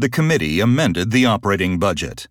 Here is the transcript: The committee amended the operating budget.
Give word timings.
The 0.00 0.08
committee 0.08 0.60
amended 0.60 1.10
the 1.10 1.26
operating 1.26 1.80
budget. 1.80 2.28